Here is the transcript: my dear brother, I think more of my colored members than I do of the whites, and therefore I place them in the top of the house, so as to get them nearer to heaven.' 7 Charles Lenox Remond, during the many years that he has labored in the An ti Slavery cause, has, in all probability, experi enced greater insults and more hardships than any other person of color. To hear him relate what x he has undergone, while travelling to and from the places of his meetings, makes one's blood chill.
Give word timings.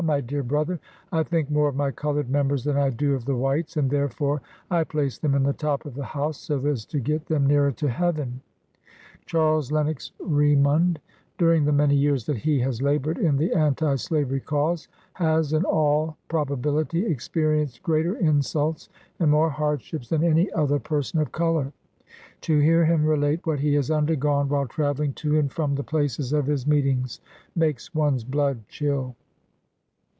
my 0.03 0.19
dear 0.19 0.41
brother, 0.41 0.79
I 1.11 1.21
think 1.21 1.51
more 1.51 1.67
of 1.67 1.75
my 1.75 1.91
colored 1.91 2.27
members 2.27 2.63
than 2.63 2.75
I 2.75 2.89
do 2.89 3.13
of 3.13 3.23
the 3.25 3.35
whites, 3.35 3.77
and 3.77 3.87
therefore 3.87 4.41
I 4.71 4.83
place 4.83 5.19
them 5.19 5.35
in 5.35 5.43
the 5.43 5.53
top 5.53 5.85
of 5.85 5.93
the 5.93 6.03
house, 6.03 6.39
so 6.39 6.65
as 6.65 6.85
to 6.87 6.99
get 6.99 7.27
them 7.27 7.45
nearer 7.45 7.71
to 7.73 7.87
heaven.' 7.87 8.41
7 9.13 9.21
Charles 9.27 9.71
Lenox 9.71 10.11
Remond, 10.19 10.97
during 11.37 11.65
the 11.65 11.71
many 11.71 11.95
years 11.95 12.25
that 12.25 12.37
he 12.37 12.59
has 12.61 12.81
labored 12.81 13.19
in 13.19 13.37
the 13.37 13.51
An 13.51 13.75
ti 13.75 13.95
Slavery 13.95 14.39
cause, 14.39 14.87
has, 15.13 15.53
in 15.53 15.65
all 15.65 16.17
probability, 16.29 17.03
experi 17.03 17.61
enced 17.63 17.83
greater 17.83 18.15
insults 18.15 18.89
and 19.19 19.29
more 19.29 19.51
hardships 19.51 20.09
than 20.09 20.23
any 20.23 20.51
other 20.53 20.79
person 20.79 21.19
of 21.19 21.31
color. 21.31 21.71
To 22.41 22.57
hear 22.57 22.83
him 22.85 23.05
relate 23.05 23.45
what 23.45 23.59
x 23.59 23.61
he 23.61 23.75
has 23.75 23.91
undergone, 23.91 24.49
while 24.49 24.65
travelling 24.65 25.13
to 25.21 25.37
and 25.37 25.53
from 25.53 25.75
the 25.75 25.83
places 25.83 26.33
of 26.33 26.47
his 26.47 26.65
meetings, 26.65 27.21
makes 27.55 27.93
one's 27.93 28.23
blood 28.23 28.67
chill. 28.67 29.15